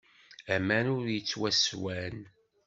[0.55, 2.17] Aman ur yettwasswan.